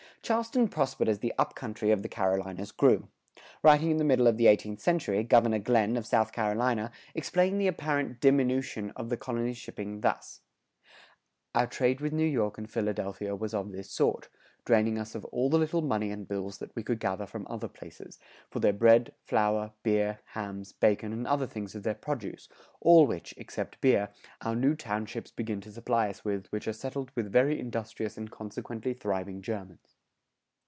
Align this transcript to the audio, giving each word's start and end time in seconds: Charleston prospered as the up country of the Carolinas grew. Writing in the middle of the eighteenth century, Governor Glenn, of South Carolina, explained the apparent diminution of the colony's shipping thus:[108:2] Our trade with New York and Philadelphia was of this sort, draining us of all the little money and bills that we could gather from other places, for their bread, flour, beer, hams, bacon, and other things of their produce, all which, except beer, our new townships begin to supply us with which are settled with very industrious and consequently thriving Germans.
Charleston 0.23 0.67
prospered 0.67 1.09
as 1.09 1.17
the 1.19 1.33
up 1.39 1.55
country 1.55 1.89
of 1.89 2.03
the 2.03 2.07
Carolinas 2.07 2.71
grew. 2.71 3.07
Writing 3.63 3.89
in 3.89 3.97
the 3.97 4.03
middle 4.03 4.27
of 4.27 4.37
the 4.37 4.45
eighteenth 4.45 4.79
century, 4.79 5.23
Governor 5.23 5.57
Glenn, 5.57 5.97
of 5.97 6.05
South 6.05 6.31
Carolina, 6.31 6.91
explained 7.15 7.59
the 7.59 7.65
apparent 7.67 8.19
diminution 8.21 8.91
of 8.95 9.09
the 9.09 9.17
colony's 9.17 9.57
shipping 9.57 10.01
thus:[108:2] 10.01 11.59
Our 11.61 11.67
trade 11.67 12.01
with 12.01 12.13
New 12.13 12.27
York 12.27 12.59
and 12.59 12.69
Philadelphia 12.69 13.35
was 13.35 13.55
of 13.55 13.71
this 13.71 13.89
sort, 13.89 14.29
draining 14.63 14.99
us 14.99 15.15
of 15.15 15.25
all 15.25 15.49
the 15.49 15.57
little 15.57 15.81
money 15.81 16.11
and 16.11 16.27
bills 16.27 16.59
that 16.59 16.73
we 16.75 16.83
could 16.83 16.99
gather 16.99 17.25
from 17.25 17.47
other 17.49 17.67
places, 17.67 18.19
for 18.51 18.59
their 18.59 18.71
bread, 18.73 19.15
flour, 19.25 19.71
beer, 19.81 20.19
hams, 20.27 20.71
bacon, 20.71 21.13
and 21.13 21.25
other 21.25 21.47
things 21.47 21.73
of 21.73 21.81
their 21.81 21.95
produce, 21.95 22.47
all 22.79 23.07
which, 23.07 23.33
except 23.37 23.81
beer, 23.81 24.09
our 24.43 24.55
new 24.55 24.75
townships 24.75 25.31
begin 25.31 25.59
to 25.61 25.71
supply 25.71 26.09
us 26.09 26.23
with 26.23 26.45
which 26.51 26.67
are 26.67 26.73
settled 26.73 27.11
with 27.15 27.31
very 27.31 27.59
industrious 27.59 28.17
and 28.17 28.29
consequently 28.29 28.93
thriving 28.93 29.41
Germans. 29.41 29.95